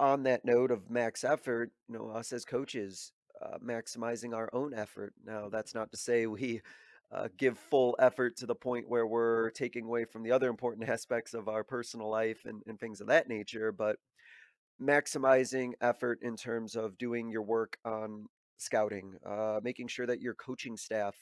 on 0.00 0.24
that 0.24 0.44
note 0.44 0.70
of 0.70 0.90
max 0.90 1.22
effort, 1.22 1.70
you 1.88 1.96
know, 1.96 2.08
us 2.08 2.32
as 2.32 2.44
coaches, 2.44 3.12
uh, 3.40 3.58
maximizing 3.64 4.34
our 4.34 4.50
own 4.52 4.74
effort. 4.74 5.14
Now, 5.24 5.48
that's 5.48 5.74
not 5.74 5.90
to 5.92 5.96
say 5.96 6.26
we 6.26 6.60
uh, 7.12 7.28
give 7.36 7.58
full 7.58 7.96
effort 7.98 8.36
to 8.36 8.46
the 8.46 8.54
point 8.54 8.88
where 8.88 9.06
we're 9.06 9.50
taking 9.50 9.84
away 9.84 10.04
from 10.04 10.22
the 10.22 10.32
other 10.32 10.48
important 10.48 10.88
aspects 10.88 11.34
of 11.34 11.48
our 11.48 11.64
personal 11.64 12.10
life 12.10 12.40
and, 12.44 12.62
and 12.66 12.78
things 12.78 13.00
of 13.00 13.06
that 13.08 13.28
nature, 13.28 13.72
but 13.72 13.96
maximizing 14.82 15.72
effort 15.80 16.18
in 16.22 16.36
terms 16.36 16.76
of 16.76 16.98
doing 16.98 17.30
your 17.30 17.42
work 17.42 17.78
on 17.84 18.26
scouting, 18.58 19.14
uh, 19.24 19.60
making 19.62 19.88
sure 19.88 20.06
that 20.06 20.20
your 20.20 20.34
coaching 20.34 20.76
staff 20.76 21.14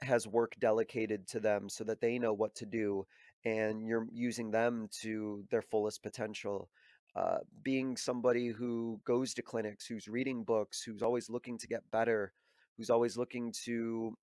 has 0.00 0.26
work 0.26 0.54
delegated 0.60 1.26
to 1.28 1.40
them 1.40 1.68
so 1.68 1.84
that 1.84 2.00
they 2.00 2.18
know 2.18 2.32
what 2.32 2.54
to 2.54 2.66
do 2.66 3.06
and 3.44 3.86
you're 3.86 4.06
using 4.12 4.50
them 4.50 4.88
to 5.02 5.44
their 5.50 5.62
fullest 5.62 6.02
potential. 6.02 6.68
Uh, 7.14 7.38
being 7.62 7.96
somebody 7.96 8.48
who 8.48 9.00
goes 9.04 9.34
to 9.34 9.42
clinics, 9.42 9.86
who's 9.86 10.08
reading 10.08 10.42
books, 10.42 10.82
who's 10.82 11.02
always 11.02 11.30
looking 11.30 11.56
to 11.56 11.68
get 11.68 11.88
better, 11.92 12.32
who's 12.76 12.90
always 12.90 13.16
looking 13.16 13.52
to 13.64 14.16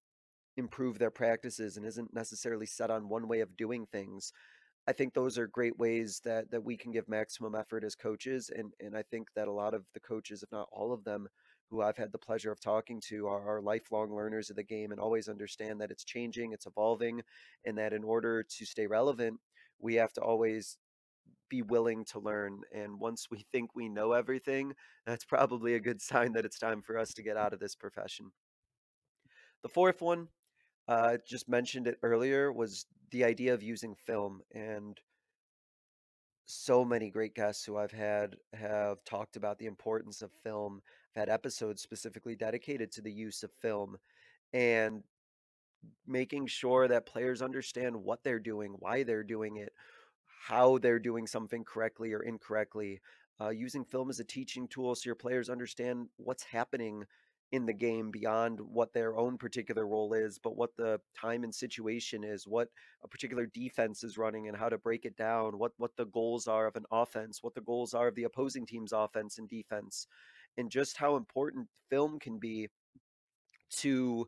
improve 0.58 1.00
their 1.00 1.12
practices 1.12 1.78
and 1.78 1.86
isn't 1.86 2.14
necessarily 2.14 2.66
set 2.66 2.92
on 2.92 3.10
one 3.10 3.28
way 3.28 3.40
of 3.40 3.56
doing 3.58 3.86
things. 3.92 4.34
I 4.88 4.94
think 4.94 5.14
those 5.14 5.38
are 5.38 5.48
great 5.48 5.78
ways 5.78 6.22
that 6.26 6.50
that 6.52 6.64
we 6.64 6.76
can 6.76 6.92
give 6.92 7.08
maximum 7.08 7.56
effort 7.56 7.84
as 7.84 7.96
coaches 7.96 8.50
and 8.54 8.74
and 8.80 8.98
I 8.98 9.04
think 9.04 9.28
that 9.36 9.48
a 9.48 9.52
lot 9.52 9.74
of 9.74 9.86
the 9.94 10.00
coaches 10.00 10.44
if 10.44 10.52
not 10.52 10.68
all 10.72 10.92
of 10.92 11.04
them 11.04 11.28
who 11.70 11.82
I've 11.82 11.98
had 11.98 12.12
the 12.12 12.18
pleasure 12.18 12.52
of 12.52 12.60
talking 12.60 13.00
to 13.08 13.28
are, 13.28 13.58
are 13.58 13.62
lifelong 13.62 14.14
learners 14.14 14.50
of 14.50 14.58
the 14.58 14.64
game 14.64 14.92
and 14.92 15.00
always 15.00 15.30
understand 15.30 15.80
that 15.80 15.90
it's 15.90 16.04
changing, 16.04 16.52
it's 16.52 16.66
evolving 16.66 17.22
and 17.66 17.78
that 17.78 17.94
in 17.94 18.04
order 18.04 18.44
to 18.44 18.66
stay 18.66 18.88
relevant, 18.88 19.40
we 19.80 19.96
have 19.96 20.12
to 20.14 20.22
always 20.22 20.78
be 21.50 21.62
willing 21.62 22.04
to 22.06 22.20
learn 22.20 22.62
and 22.74 23.00
once 23.00 23.28
we 23.30 23.46
think 23.52 23.76
we 23.76 23.88
know 23.88 24.14
everything, 24.14 24.74
that's 25.06 25.26
probably 25.26 25.76
a 25.76 25.80
good 25.80 26.02
sign 26.10 26.34
that 26.34 26.46
it's 26.46 26.60
time 26.60 26.82
for 26.82 26.98
us 26.98 27.14
to 27.14 27.24
get 27.24 27.38
out 27.38 27.54
of 27.54 27.60
this 27.60 27.76
profession. 27.76 28.32
The 29.62 29.70
fourth 29.70 30.02
one 30.02 30.28
uh, 30.92 31.16
just 31.26 31.48
mentioned 31.48 31.88
it 31.88 31.98
earlier 32.04 32.52
was 32.52 32.86
the 33.12 33.24
idea 33.24 33.54
of 33.54 33.64
using 33.64 33.96
film 33.96 34.42
and 34.54 35.00
so 36.46 36.84
many 36.84 37.10
great 37.10 37.34
guests 37.34 37.64
who 37.64 37.78
I've 37.78 37.94
had 37.94 38.36
have 38.54 39.02
talked 39.06 39.38
about 39.38 39.58
the 39.58 39.68
importance 39.68 40.22
of 40.22 40.34
film. 40.44 40.82
I've 41.16 41.22
had 41.22 41.30
episodes 41.30 41.82
specifically 41.82 42.36
dedicated 42.36 42.92
to 42.92 43.02
the 43.02 43.12
use 43.12 43.42
of 43.42 43.54
film 43.54 43.96
and 44.52 45.02
making 46.06 46.48
sure 46.48 46.90
that 46.90 47.06
players 47.06 47.42
understand 47.42 47.96
what 47.96 48.22
they're 48.26 48.38
doing, 48.38 48.76
why 48.78 49.04
they're 49.04 49.24
doing 49.24 49.56
it, 49.56 49.72
how 50.46 50.78
they're 50.78 51.00
doing 51.00 51.26
something 51.26 51.64
correctly 51.64 52.12
or 52.12 52.20
incorrectly. 52.20 53.00
Uh, 53.40 53.50
using 53.50 53.86
film 53.86 54.10
as 54.10 54.20
a 54.20 54.26
teaching 54.26 54.68
tool 54.68 54.94
so 54.94 55.04
your 55.06 55.16
players 55.16 55.50
understand 55.50 56.08
what's 56.18 56.44
happening 56.44 57.06
in 57.52 57.66
the 57.66 57.74
game 57.74 58.12
beyond 58.12 58.60
what 58.62 58.94
their 58.94 59.18
own 59.18 59.38
particular 59.38 59.86
role 59.86 60.14
is, 60.14 60.40
but 60.40 60.56
what 60.56 60.76
the 60.78 61.00
time 61.20 61.44
and 61.44 61.54
situation 61.54 62.24
is, 62.24 62.48
what 62.48 62.70
a 63.04 63.08
particular 63.08 63.46
defense 63.46 64.04
is 64.04 64.18
running 64.18 64.48
and 64.48 64.56
how 64.56 64.70
to 64.70 64.78
break 64.78 65.06
it 65.06 65.18
down, 65.18 65.58
what 65.58 65.74
what 65.78 65.96
the 65.98 66.06
goals 66.06 66.48
are 66.48 66.66
of 66.68 66.76
an 66.76 66.86
offense, 66.92 67.44
what 67.44 67.54
the 67.56 67.62
goals 67.62 67.94
are 67.94 68.08
of 68.08 68.16
the 68.16 68.24
opposing 68.24 68.66
team's 68.66 68.94
offense 68.94 69.38
and 69.38 69.50
defense, 69.50 70.08
and 70.58 70.72
just 70.72 70.98
how 70.98 71.16
important 71.18 71.68
film 71.90 72.20
can 72.20 72.40
be 72.40 72.70
to 73.70 74.28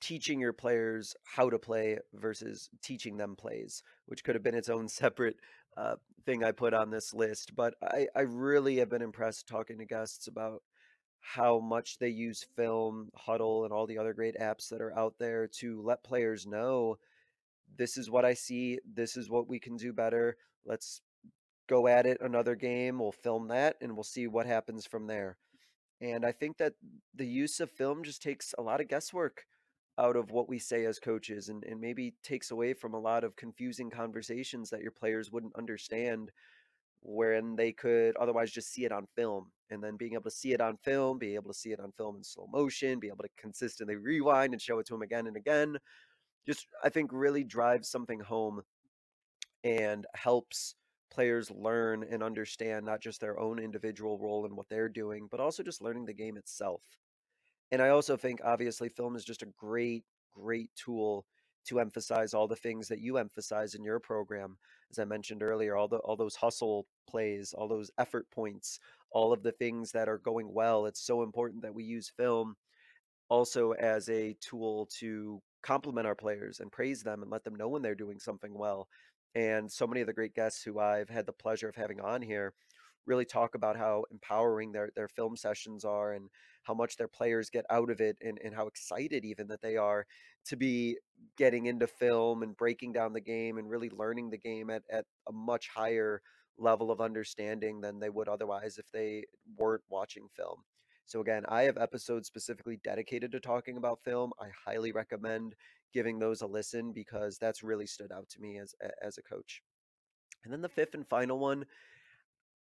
teaching 0.00 0.40
your 0.40 0.52
players 0.52 1.14
how 1.24 1.48
to 1.48 1.58
play 1.58 1.96
versus 2.14 2.68
teaching 2.82 3.16
them 3.16 3.36
plays, 3.36 3.82
which 4.06 4.24
could 4.24 4.34
have 4.34 4.42
been 4.42 4.54
its 4.54 4.68
own 4.68 4.88
separate 4.88 5.36
uh, 5.76 5.94
thing 6.26 6.44
I 6.44 6.52
put 6.52 6.74
on 6.74 6.90
this 6.90 7.14
list. 7.14 7.54
But 7.56 7.74
I, 7.82 8.08
I 8.14 8.22
really 8.22 8.76
have 8.78 8.90
been 8.90 9.02
impressed 9.02 9.46
talking 9.46 9.78
to 9.78 9.84
guests 9.86 10.26
about 10.26 10.62
how 11.22 11.60
much 11.60 11.98
they 11.98 12.08
use 12.08 12.44
film, 12.56 13.10
Hudl, 13.16 13.64
and 13.64 13.72
all 13.72 13.86
the 13.86 13.96
other 13.96 14.12
great 14.12 14.36
apps 14.38 14.68
that 14.68 14.82
are 14.82 14.96
out 14.98 15.14
there 15.18 15.46
to 15.46 15.80
let 15.80 16.02
players 16.02 16.46
know 16.46 16.98
this 17.78 17.96
is 17.96 18.10
what 18.10 18.24
I 18.24 18.34
see, 18.34 18.78
this 18.92 19.16
is 19.16 19.30
what 19.30 19.48
we 19.48 19.58
can 19.58 19.76
do 19.76 19.92
better. 19.92 20.36
Let's 20.66 21.00
go 21.68 21.86
at 21.86 22.06
it 22.06 22.20
another 22.20 22.54
game. 22.56 22.98
We'll 22.98 23.12
film 23.12 23.48
that 23.48 23.76
and 23.80 23.94
we'll 23.94 24.02
see 24.02 24.26
what 24.26 24.46
happens 24.46 24.84
from 24.84 25.06
there. 25.06 25.38
And 26.00 26.26
I 26.26 26.32
think 26.32 26.58
that 26.58 26.74
the 27.14 27.26
use 27.26 27.60
of 27.60 27.70
film 27.70 28.02
just 28.02 28.20
takes 28.20 28.54
a 28.58 28.62
lot 28.62 28.80
of 28.80 28.88
guesswork 28.88 29.46
out 29.98 30.16
of 30.16 30.32
what 30.32 30.48
we 30.48 30.58
say 30.58 30.84
as 30.84 30.98
coaches 30.98 31.48
and, 31.48 31.62
and 31.64 31.80
maybe 31.80 32.14
takes 32.24 32.50
away 32.50 32.74
from 32.74 32.94
a 32.94 33.00
lot 33.00 33.22
of 33.22 33.36
confusing 33.36 33.90
conversations 33.90 34.70
that 34.70 34.82
your 34.82 34.90
players 34.90 35.30
wouldn't 35.30 35.56
understand 35.56 36.32
wherein 37.02 37.56
they 37.56 37.72
could 37.72 38.16
otherwise 38.16 38.50
just 38.50 38.72
see 38.72 38.84
it 38.84 38.92
on 38.92 39.06
film 39.16 39.50
and 39.70 39.82
then 39.82 39.96
being 39.96 40.14
able 40.14 40.22
to 40.22 40.30
see 40.30 40.52
it 40.52 40.60
on 40.60 40.76
film 40.76 41.18
be 41.18 41.34
able 41.34 41.52
to 41.52 41.58
see 41.58 41.70
it 41.70 41.80
on 41.80 41.92
film 41.92 42.16
in 42.16 42.22
slow 42.22 42.48
motion 42.52 43.00
be 43.00 43.08
able 43.08 43.24
to 43.24 43.28
consistently 43.36 43.96
rewind 43.96 44.52
and 44.52 44.62
show 44.62 44.78
it 44.78 44.86
to 44.86 44.94
them 44.94 45.02
again 45.02 45.26
and 45.26 45.36
again 45.36 45.76
just 46.46 46.66
i 46.84 46.88
think 46.88 47.10
really 47.12 47.42
drives 47.42 47.88
something 47.88 48.20
home 48.20 48.62
and 49.64 50.06
helps 50.14 50.76
players 51.10 51.50
learn 51.50 52.04
and 52.10 52.22
understand 52.22 52.86
not 52.86 53.00
just 53.00 53.20
their 53.20 53.38
own 53.38 53.58
individual 53.58 54.18
role 54.18 54.46
in 54.46 54.56
what 54.56 54.68
they're 54.68 54.88
doing 54.88 55.28
but 55.30 55.40
also 55.40 55.62
just 55.62 55.82
learning 55.82 56.06
the 56.06 56.14
game 56.14 56.36
itself. 56.36 56.82
And 57.70 57.82
i 57.82 57.88
also 57.88 58.16
think 58.16 58.40
obviously 58.44 58.88
film 58.88 59.16
is 59.16 59.24
just 59.24 59.42
a 59.42 59.52
great 59.58 60.04
great 60.34 60.70
tool 60.76 61.26
to 61.66 61.80
emphasize 61.80 62.34
all 62.34 62.48
the 62.48 62.56
things 62.56 62.88
that 62.88 63.00
you 63.00 63.16
emphasize 63.16 63.74
in 63.74 63.84
your 63.84 64.00
program. 64.00 64.56
As 64.90 64.98
I 64.98 65.04
mentioned 65.04 65.42
earlier, 65.42 65.76
all 65.76 65.88
the 65.88 65.98
all 65.98 66.16
those 66.16 66.36
hustle 66.36 66.86
plays, 67.08 67.52
all 67.52 67.68
those 67.68 67.90
effort 67.98 68.26
points, 68.30 68.78
all 69.10 69.32
of 69.32 69.42
the 69.42 69.52
things 69.52 69.92
that 69.92 70.08
are 70.08 70.18
going 70.18 70.52
well. 70.52 70.86
It's 70.86 71.04
so 71.04 71.22
important 71.22 71.62
that 71.62 71.74
we 71.74 71.84
use 71.84 72.12
film 72.16 72.56
also 73.28 73.72
as 73.72 74.08
a 74.08 74.36
tool 74.40 74.88
to 74.98 75.40
compliment 75.62 76.06
our 76.06 76.14
players 76.14 76.60
and 76.60 76.72
praise 76.72 77.02
them 77.02 77.22
and 77.22 77.30
let 77.30 77.44
them 77.44 77.54
know 77.54 77.68
when 77.68 77.82
they're 77.82 77.94
doing 77.94 78.18
something 78.18 78.52
well. 78.52 78.88
And 79.34 79.70
so 79.70 79.86
many 79.86 80.00
of 80.02 80.06
the 80.06 80.12
great 80.12 80.34
guests 80.34 80.62
who 80.62 80.78
I've 80.78 81.08
had 81.08 81.24
the 81.24 81.32
pleasure 81.32 81.68
of 81.68 81.76
having 81.76 82.00
on 82.00 82.20
here 82.20 82.52
really 83.06 83.24
talk 83.24 83.54
about 83.54 83.76
how 83.76 84.04
empowering 84.10 84.72
their 84.72 84.90
their 84.94 85.08
film 85.08 85.36
sessions 85.36 85.84
are 85.84 86.12
and 86.12 86.28
how 86.62 86.74
much 86.74 86.96
their 86.96 87.08
players 87.08 87.50
get 87.50 87.64
out 87.70 87.90
of 87.90 88.00
it 88.00 88.16
and, 88.22 88.38
and 88.44 88.54
how 88.54 88.66
excited 88.66 89.24
even 89.24 89.48
that 89.48 89.60
they 89.60 89.76
are 89.76 90.06
to 90.44 90.56
be 90.56 90.96
getting 91.36 91.66
into 91.66 91.86
film 91.86 92.42
and 92.42 92.56
breaking 92.56 92.92
down 92.92 93.12
the 93.12 93.20
game 93.20 93.58
and 93.58 93.68
really 93.68 93.90
learning 93.90 94.30
the 94.30 94.38
game 94.38 94.70
at, 94.70 94.82
at 94.90 95.04
a 95.28 95.32
much 95.32 95.68
higher 95.74 96.22
level 96.58 96.90
of 96.90 97.00
understanding 97.00 97.80
than 97.80 97.98
they 97.98 98.10
would 98.10 98.28
otherwise 98.28 98.78
if 98.78 98.90
they 98.92 99.24
weren't 99.56 99.82
watching 99.88 100.28
film. 100.28 100.58
So 101.06 101.20
again, 101.20 101.44
I 101.48 101.62
have 101.62 101.76
episodes 101.78 102.28
specifically 102.28 102.78
dedicated 102.84 103.32
to 103.32 103.40
talking 103.40 103.76
about 103.76 104.02
film. 104.02 104.32
I 104.40 104.48
highly 104.64 104.92
recommend 104.92 105.54
giving 105.92 106.18
those 106.18 106.42
a 106.42 106.46
listen 106.46 106.92
because 106.92 107.38
that's 107.38 107.62
really 107.62 107.86
stood 107.86 108.12
out 108.12 108.28
to 108.30 108.40
me 108.40 108.58
as 108.58 108.74
as 109.02 109.18
a 109.18 109.22
coach. 109.22 109.62
And 110.44 110.52
then 110.52 110.62
the 110.62 110.68
fifth 110.68 110.94
and 110.94 111.06
final 111.06 111.38
one 111.38 111.64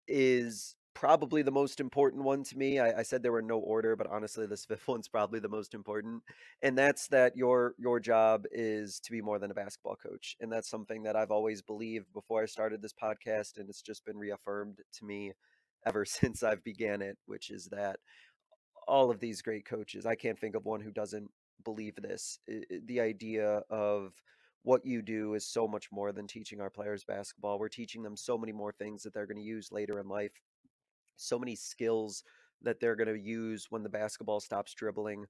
is 0.08 0.76
probably 0.98 1.44
the 1.44 1.52
most 1.52 1.80
important 1.80 2.24
one 2.24 2.44
to 2.44 2.58
me. 2.58 2.80
I, 2.80 3.00
I, 3.00 3.04
said 3.04 3.22
there 3.22 3.32
were 3.32 3.42
no 3.44 3.60
order, 3.60 3.96
but 3.96 4.08
honestly, 4.08 4.48
this 4.48 4.66
fifth 4.66 4.88
one's 4.88 5.08
probably 5.08 5.40
the 5.40 5.48
most 5.48 5.76
important, 5.76 6.24
and 6.64 6.78
that's 6.78 7.08
that 7.10 7.38
your 7.38 7.76
your 7.78 8.00
job 8.00 8.46
is 8.52 9.00
to 9.02 9.12
be 9.12 9.22
more 9.22 9.38
than 9.38 9.52
a 9.52 9.54
basketball 9.54 9.96
coach, 9.96 10.36
and 10.42 10.52
that's 10.52 10.70
something 10.70 11.04
that 11.04 11.16
I've 11.16 11.32
always 11.32 11.62
believed 11.62 12.12
before 12.14 12.42
I 12.42 12.48
started 12.48 12.82
this 12.82 12.94
podcast, 12.94 13.58
and 13.58 13.70
it's 13.70 13.84
just 13.84 14.06
been 14.06 14.18
reaffirmed 14.18 14.80
to 14.94 15.06
me 15.06 15.34
ever 15.86 16.04
since 16.06 16.42
I've 16.42 16.64
began 16.64 17.02
it, 17.02 17.18
which 17.28 17.52
is 17.52 17.66
that 17.68 18.00
all 18.88 19.12
of 19.12 19.20
these 19.20 19.42
great 19.42 19.66
coaches, 19.66 20.06
I 20.06 20.16
can't 20.16 20.40
think 20.40 20.56
of 20.56 20.66
one 20.66 20.82
who 20.82 20.92
doesn't 20.92 21.30
believe 21.64 21.96
this. 21.96 22.40
the 22.86 23.02
idea 23.02 23.62
of 23.70 24.14
what 24.64 24.86
you 24.86 25.02
do 25.02 25.34
is 25.34 25.46
so 25.46 25.68
much 25.68 25.88
more 25.92 26.12
than 26.12 26.28
teaching 26.28 26.60
our 26.62 26.70
players 26.70 27.04
basketball. 27.04 27.60
We're 27.60 27.70
teaching 27.70 28.04
them 28.04 28.18
so 28.18 28.38
many 28.38 28.52
more 28.52 28.72
things 28.72 29.04
that 29.04 29.14
they're 29.14 29.26
going 29.26 29.38
to 29.38 29.44
use 29.44 29.72
later 29.72 30.00
in 30.00 30.08
life, 30.08 30.34
so 31.16 31.40
many 31.40 31.56
skills 31.56 32.24
that 32.62 32.80
they're 32.80 32.96
going 32.96 33.14
to 33.14 33.20
use 33.20 33.68
when 33.70 33.84
the 33.84 33.90
basketball 33.90 34.40
stops 34.40 34.74
dribbling, 34.74 35.26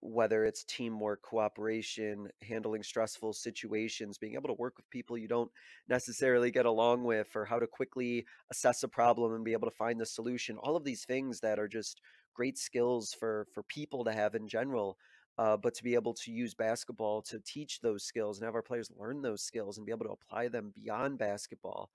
whether 0.00 0.44
it's 0.44 0.64
teamwork, 0.64 1.22
cooperation, 1.22 2.28
handling 2.42 2.82
stressful 2.82 3.32
situations, 3.32 4.18
being 4.18 4.34
able 4.34 4.48
to 4.48 4.60
work 4.60 4.74
with 4.76 4.90
people 4.90 5.16
you 5.16 5.28
don't 5.28 5.50
necessarily 5.88 6.50
get 6.50 6.66
along 6.66 7.04
with, 7.04 7.28
or 7.34 7.44
how 7.46 7.58
to 7.58 7.66
quickly 7.66 8.26
assess 8.50 8.82
a 8.82 8.88
problem 8.88 9.32
and 9.32 9.44
be 9.44 9.52
able 9.52 9.70
to 9.70 9.76
find 9.76 9.98
the 10.00 10.06
solution. 10.06 10.58
All 10.58 10.76
of 10.76 10.84
these 10.84 11.04
things 11.04 11.40
that 11.40 11.58
are 11.58 11.68
just 11.68 12.00
great 12.34 12.58
skills 12.58 13.14
for 13.18 13.46
for 13.54 13.62
people 13.62 14.04
to 14.04 14.12
have 14.12 14.34
in 14.34 14.48
general 14.48 14.98
uh, 15.38 15.56
but 15.56 15.74
to 15.74 15.82
be 15.84 15.94
able 15.94 16.14
to 16.14 16.30
use 16.30 16.54
basketball 16.54 17.22
to 17.22 17.40
teach 17.40 17.80
those 17.80 18.04
skills 18.04 18.38
and 18.38 18.44
have 18.44 18.54
our 18.54 18.62
players 18.62 18.90
learn 18.98 19.22
those 19.22 19.42
skills 19.42 19.76
and 19.76 19.86
be 19.86 19.92
able 19.92 20.06
to 20.06 20.12
apply 20.12 20.48
them 20.48 20.72
beyond 20.74 21.18
basketball 21.18 21.90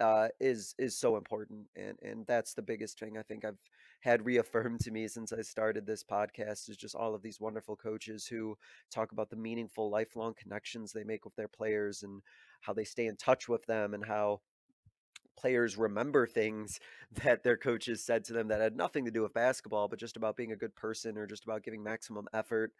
uh, 0.00 0.28
is 0.40 0.74
is 0.78 0.96
so 0.98 1.16
important, 1.16 1.66
and 1.76 1.98
and 2.02 2.26
that's 2.26 2.54
the 2.54 2.62
biggest 2.62 2.98
thing 2.98 3.18
I 3.18 3.22
think 3.22 3.44
I've 3.44 3.58
had 4.00 4.24
reaffirmed 4.24 4.80
to 4.80 4.90
me 4.90 5.06
since 5.06 5.30
I 5.32 5.42
started 5.42 5.86
this 5.86 6.02
podcast 6.02 6.70
is 6.70 6.76
just 6.78 6.94
all 6.94 7.14
of 7.14 7.20
these 7.22 7.38
wonderful 7.38 7.76
coaches 7.76 8.26
who 8.26 8.56
talk 8.90 9.12
about 9.12 9.28
the 9.28 9.36
meaningful 9.36 9.90
lifelong 9.90 10.34
connections 10.40 10.90
they 10.90 11.04
make 11.04 11.26
with 11.26 11.36
their 11.36 11.48
players 11.48 12.02
and 12.02 12.22
how 12.62 12.72
they 12.72 12.84
stay 12.84 13.06
in 13.06 13.16
touch 13.16 13.46
with 13.46 13.64
them 13.66 13.92
and 13.92 14.04
how 14.06 14.40
players 15.40 15.76
remember 15.78 16.26
things 16.26 16.78
that 17.24 17.42
their 17.42 17.56
coaches 17.56 18.04
said 18.04 18.24
to 18.24 18.32
them 18.32 18.48
that 18.48 18.60
had 18.60 18.76
nothing 18.76 19.04
to 19.04 19.10
do 19.10 19.22
with 19.22 19.34
basketball, 19.34 19.88
but 19.88 19.98
just 19.98 20.16
about 20.16 20.36
being 20.36 20.52
a 20.52 20.56
good 20.56 20.74
person 20.76 21.16
or 21.16 21.26
just 21.26 21.44
about 21.44 21.62
giving 21.62 21.82
maximum 21.82 22.26
effort. 22.34 22.72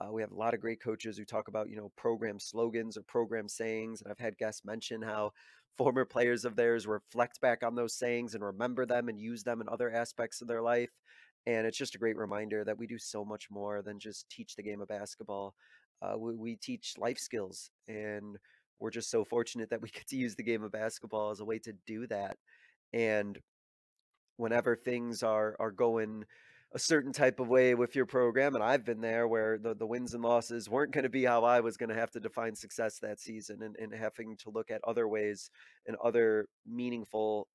Uh, 0.00 0.12
we 0.12 0.22
have 0.22 0.32
a 0.32 0.36
lot 0.36 0.54
of 0.54 0.60
great 0.60 0.80
coaches 0.80 1.16
who 1.16 1.24
talk 1.24 1.48
about, 1.48 1.68
you 1.70 1.76
know, 1.76 1.90
program 1.96 2.38
slogans 2.38 2.96
or 2.96 3.02
program 3.02 3.48
sayings. 3.48 4.02
And 4.02 4.10
I've 4.10 4.18
had 4.18 4.38
guests 4.38 4.64
mention 4.64 5.02
how 5.02 5.32
former 5.76 6.04
players 6.04 6.44
of 6.44 6.56
theirs 6.56 6.86
reflect 6.86 7.40
back 7.40 7.62
on 7.62 7.74
those 7.74 7.94
sayings 7.94 8.34
and 8.34 8.42
remember 8.42 8.86
them 8.86 9.08
and 9.08 9.18
use 9.18 9.42
them 9.42 9.60
in 9.60 9.68
other 9.68 9.90
aspects 9.90 10.40
of 10.40 10.48
their 10.48 10.62
life. 10.62 10.90
And 11.46 11.66
it's 11.66 11.78
just 11.78 11.94
a 11.94 11.98
great 11.98 12.16
reminder 12.16 12.64
that 12.64 12.78
we 12.78 12.86
do 12.86 12.98
so 12.98 13.24
much 13.24 13.48
more 13.50 13.82
than 13.82 14.00
just 14.00 14.28
teach 14.30 14.56
the 14.56 14.62
game 14.62 14.80
of 14.80 14.88
basketball. 14.88 15.54
Uh, 16.02 16.18
we, 16.18 16.34
we 16.34 16.56
teach 16.56 16.94
life 16.98 17.18
skills 17.18 17.70
and 17.88 18.36
we're 18.78 18.90
just 18.90 19.10
so 19.10 19.24
fortunate 19.24 19.70
that 19.70 19.82
we 19.82 19.88
get 19.90 20.06
to 20.08 20.16
use 20.16 20.34
the 20.34 20.42
game 20.42 20.62
of 20.62 20.72
basketball 20.72 21.30
as 21.30 21.40
a 21.40 21.44
way 21.44 21.58
to 21.60 21.72
do 21.86 22.06
that. 22.08 22.36
And 22.92 23.38
whenever 24.36 24.76
things 24.76 25.22
are 25.22 25.56
are 25.58 25.70
going 25.70 26.24
a 26.72 26.78
certain 26.78 27.12
type 27.12 27.40
of 27.40 27.48
way 27.48 27.74
with 27.74 27.94
your 27.94 28.06
program, 28.06 28.54
and 28.54 28.62
I've 28.62 28.84
been 28.84 29.00
there 29.00 29.28
where 29.28 29.56
the, 29.56 29.74
the 29.74 29.86
wins 29.86 30.14
and 30.14 30.22
losses 30.22 30.68
weren't 30.68 30.92
going 30.92 31.04
to 31.04 31.10
be 31.10 31.24
how 31.24 31.44
I 31.44 31.60
was 31.60 31.76
going 31.76 31.88
to 31.88 31.94
have 31.94 32.10
to 32.10 32.20
define 32.20 32.54
success 32.54 32.98
that 32.98 33.20
season 33.20 33.62
and, 33.62 33.76
and 33.76 33.94
having 33.94 34.36
to 34.38 34.50
look 34.50 34.70
at 34.70 34.82
other 34.86 35.08
ways 35.08 35.50
and 35.86 35.96
other 36.04 36.48
meaningful 36.66 37.48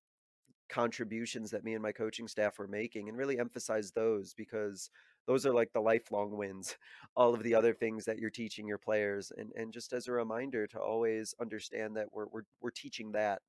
contributions 0.69 1.51
that 1.51 1.63
me 1.63 1.73
and 1.73 1.83
my 1.83 1.91
coaching 1.91 2.27
staff 2.27 2.57
were 2.57 2.67
making 2.67 3.09
and 3.09 3.17
really 3.17 3.37
emphasize 3.37 3.91
those 3.91 4.33
because 4.33 4.89
those 5.31 5.45
are 5.45 5.53
like 5.53 5.71
the 5.71 5.79
lifelong 5.79 6.35
wins 6.35 6.75
all 7.15 7.33
of 7.33 7.43
the 7.43 7.55
other 7.55 7.73
things 7.73 8.03
that 8.05 8.19
you're 8.19 8.29
teaching 8.29 8.67
your 8.67 8.77
players 8.77 9.31
and 9.37 9.51
and 9.55 9.71
just 9.71 9.93
as 9.93 10.07
a 10.07 10.11
reminder 10.11 10.67
to 10.67 10.79
always 10.79 11.33
understand 11.39 11.95
that 11.95 12.07
we're 12.11 12.27
we're, 12.31 12.43
we're 12.61 12.71
teaching 12.71 13.11
that 13.11 13.41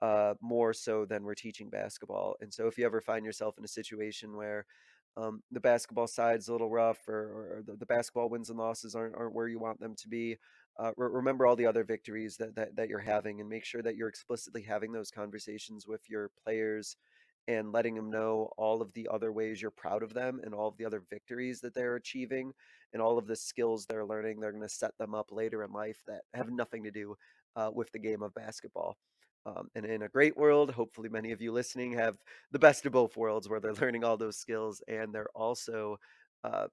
uh, 0.00 0.34
more 0.40 0.72
so 0.72 1.04
than 1.04 1.24
we're 1.24 1.34
teaching 1.34 1.68
basketball 1.68 2.36
and 2.40 2.52
so 2.52 2.66
if 2.66 2.78
you 2.78 2.86
ever 2.86 3.00
find 3.00 3.24
yourself 3.24 3.58
in 3.58 3.64
a 3.64 3.68
situation 3.68 4.36
where 4.36 4.64
um, 5.16 5.42
the 5.50 5.60
basketball 5.60 6.06
side's 6.06 6.46
a 6.46 6.52
little 6.52 6.70
rough 6.70 7.08
or, 7.08 7.58
or 7.58 7.62
the, 7.66 7.76
the, 7.76 7.86
basketball 7.86 8.28
wins 8.28 8.50
and 8.50 8.58
losses 8.58 8.94
aren't, 8.94 9.16
aren't 9.16 9.34
where 9.34 9.48
you 9.48 9.58
want 9.58 9.80
them 9.80 9.96
to 9.96 10.08
be 10.08 10.36
uh, 10.78 10.92
re- 10.96 11.08
remember 11.10 11.44
all 11.44 11.56
the 11.56 11.66
other 11.66 11.82
victories 11.82 12.36
that, 12.36 12.54
that 12.54 12.76
that 12.76 12.88
you're 12.88 13.00
having 13.00 13.40
and 13.40 13.48
make 13.48 13.64
sure 13.64 13.82
that 13.82 13.96
you're 13.96 14.08
explicitly 14.08 14.62
having 14.62 14.92
those 14.92 15.10
conversations 15.10 15.88
with 15.88 16.08
your 16.08 16.30
players 16.44 16.96
and 17.48 17.72
letting 17.72 17.94
them 17.94 18.10
know 18.10 18.50
all 18.58 18.82
of 18.82 18.92
the 18.92 19.08
other 19.10 19.32
ways 19.32 19.60
you're 19.60 19.70
proud 19.70 20.02
of 20.02 20.12
them 20.12 20.38
and 20.44 20.54
all 20.54 20.68
of 20.68 20.76
the 20.76 20.84
other 20.84 21.02
victories 21.10 21.60
that 21.60 21.74
they're 21.74 21.96
achieving 21.96 22.52
and 22.92 23.02
all 23.02 23.18
of 23.18 23.26
the 23.26 23.34
skills 23.34 23.86
they're 23.86 24.04
learning 24.04 24.38
they're 24.38 24.52
going 24.52 24.62
to 24.62 24.68
set 24.68 24.96
them 24.98 25.14
up 25.14 25.32
later 25.32 25.64
in 25.64 25.72
life 25.72 26.02
that 26.06 26.20
have 26.34 26.50
nothing 26.50 26.84
to 26.84 26.90
do 26.90 27.16
uh, 27.56 27.70
with 27.74 27.90
the 27.92 27.98
game 27.98 28.22
of 28.22 28.34
basketball 28.34 28.96
um, 29.46 29.68
and 29.74 29.86
in 29.86 30.02
a 30.02 30.08
great 30.08 30.36
world 30.36 30.70
hopefully 30.70 31.08
many 31.08 31.32
of 31.32 31.40
you 31.40 31.50
listening 31.50 31.92
have 31.92 32.16
the 32.52 32.58
best 32.58 32.86
of 32.86 32.92
both 32.92 33.16
worlds 33.16 33.48
where 33.48 33.60
they're 33.60 33.72
learning 33.80 34.04
all 34.04 34.16
those 34.16 34.36
skills 34.36 34.82
and 34.86 35.12
they're 35.12 35.30
also 35.34 35.96
uh, 36.44 36.66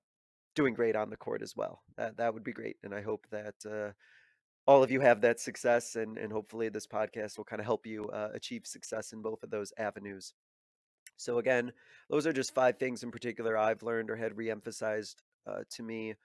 doing 0.56 0.74
great 0.74 0.96
on 0.96 1.10
the 1.10 1.18
court 1.18 1.42
as 1.42 1.54
well. 1.56 1.82
That, 1.98 2.18
that 2.18 2.34
would 2.34 2.44
be 2.44 2.54
great 2.54 2.76
and 2.84 2.94
i 2.94 3.02
hope 3.02 3.26
that 3.32 3.56
uh, 3.66 3.92
all 4.68 4.84
of 4.84 4.92
you 4.92 5.00
have 5.00 5.22
that 5.22 5.40
success 5.40 5.96
and, 5.96 6.18
and 6.18 6.32
hopefully 6.32 6.70
this 6.70 6.88
podcast 6.88 7.38
will 7.38 7.46
kind 7.46 7.60
of 7.60 7.66
help 7.66 7.86
you 7.86 8.10
uh, 8.10 8.30
achieve 8.34 8.66
success 8.66 9.14
in 9.14 9.22
both 9.22 9.44
of 9.44 9.50
those 9.52 9.72
avenues 9.78 10.34
so 11.18 11.40
again, 11.40 11.72
those 12.10 12.28
are 12.28 12.34
just 12.34 12.54
five 12.54 12.78
things 12.78 13.04
in 13.04 13.12
particular 13.12 13.58
I've 13.58 13.84
learned 13.84 14.10
or 14.10 14.16
had 14.16 14.36
reemphasized 14.36 15.16
uh, 15.48 15.64
to 15.72 15.84
me 15.84 16.16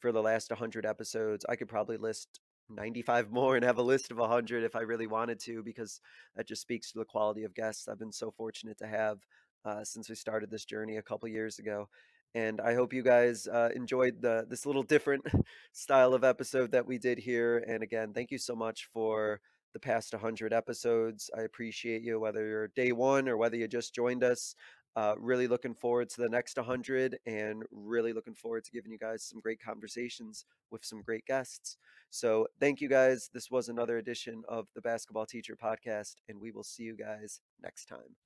for 0.00 0.12
the 0.12 0.22
last 0.22 0.50
100 0.50 0.86
episodes. 0.86 1.44
I 1.48 1.56
could 1.56 1.68
probably 1.68 1.96
list 1.96 2.40
95 2.68 3.30
more 3.32 3.56
and 3.56 3.64
have 3.64 3.78
a 3.78 3.82
list 3.82 4.10
of 4.10 4.18
100 4.18 4.64
if 4.64 4.74
I 4.74 4.80
really 4.80 5.06
wanted 5.06 5.40
to, 5.40 5.62
because 5.62 6.00
that 6.36 6.48
just 6.48 6.62
speaks 6.62 6.92
to 6.92 6.98
the 6.98 7.04
quality 7.04 7.44
of 7.44 7.54
guests 7.54 7.88
I've 7.88 7.98
been 7.98 8.12
so 8.12 8.30
fortunate 8.30 8.78
to 8.78 8.86
have 8.86 9.18
uh, 9.64 9.84
since 9.84 10.08
we 10.08 10.14
started 10.14 10.50
this 10.50 10.64
journey 10.64 10.96
a 10.96 11.02
couple 11.02 11.28
years 11.28 11.58
ago. 11.58 11.88
And 12.34 12.60
I 12.60 12.74
hope 12.74 12.92
you 12.92 13.02
guys 13.02 13.48
uh, 13.48 13.70
enjoyed 13.74 14.22
the 14.22 14.46
this 14.48 14.64
little 14.64 14.84
different 14.84 15.24
style 15.72 16.14
of 16.14 16.22
episode 16.22 16.70
that 16.70 16.86
we 16.86 16.96
did 16.96 17.18
here. 17.18 17.58
And 17.58 17.82
again, 17.82 18.12
thank 18.12 18.30
you 18.30 18.38
so 18.38 18.54
much 18.54 18.88
for 18.92 19.40
the 19.72 19.80
past 19.80 20.12
100 20.12 20.52
episodes. 20.52 21.30
I 21.36 21.42
appreciate 21.42 22.02
you, 22.02 22.20
whether 22.20 22.46
you're 22.46 22.68
day 22.68 22.92
one 22.92 23.28
or 23.28 23.36
whether 23.36 23.56
you 23.56 23.68
just 23.68 23.94
joined 23.94 24.24
us. 24.24 24.54
Uh, 24.96 25.14
really 25.18 25.46
looking 25.46 25.72
forward 25.72 26.10
to 26.10 26.20
the 26.20 26.28
next 26.28 26.56
100 26.56 27.16
and 27.24 27.62
really 27.70 28.12
looking 28.12 28.34
forward 28.34 28.64
to 28.64 28.72
giving 28.72 28.90
you 28.90 28.98
guys 28.98 29.22
some 29.22 29.38
great 29.38 29.60
conversations 29.62 30.44
with 30.72 30.84
some 30.84 31.00
great 31.00 31.24
guests. 31.26 31.76
So, 32.10 32.48
thank 32.58 32.80
you 32.80 32.88
guys. 32.88 33.30
This 33.32 33.52
was 33.52 33.68
another 33.68 33.98
edition 33.98 34.42
of 34.48 34.66
the 34.74 34.80
Basketball 34.80 35.26
Teacher 35.26 35.54
Podcast, 35.54 36.16
and 36.28 36.40
we 36.40 36.50
will 36.50 36.64
see 36.64 36.82
you 36.82 36.96
guys 36.96 37.40
next 37.62 37.86
time. 37.86 38.16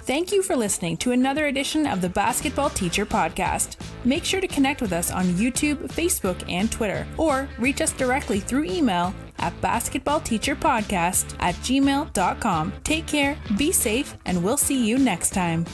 Thank 0.00 0.32
you 0.32 0.42
for 0.42 0.54
listening 0.54 0.98
to 0.98 1.12
another 1.12 1.46
edition 1.46 1.86
of 1.86 2.02
the 2.02 2.10
Basketball 2.10 2.68
Teacher 2.68 3.06
Podcast. 3.06 3.78
Make 4.04 4.24
sure 4.24 4.40
to 4.40 4.48
connect 4.48 4.82
with 4.82 4.92
us 4.92 5.10
on 5.10 5.24
YouTube, 5.24 5.76
Facebook, 5.88 6.42
and 6.50 6.70
Twitter, 6.70 7.06
or 7.16 7.48
reach 7.58 7.80
us 7.80 7.92
directly 7.92 8.40
through 8.40 8.64
email 8.64 9.14
at 9.38 9.58
basketballteacherpodcast 9.60 11.36
at 11.40 11.54
gmail.com. 11.56 12.72
Take 12.84 13.06
care, 13.06 13.36
be 13.56 13.72
safe, 13.72 14.16
and 14.26 14.42
we'll 14.42 14.56
see 14.56 14.86
you 14.86 14.98
next 14.98 15.30
time. 15.30 15.64